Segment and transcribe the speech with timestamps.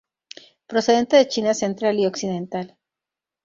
[0.65, 2.75] Procedente de China central y occidental.